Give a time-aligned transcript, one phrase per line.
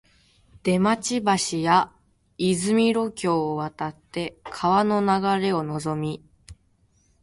[0.63, 1.21] 出町
[1.53, 1.91] 橋や
[2.39, 6.23] 出雲路橋を渡って川の流れをのぞみ、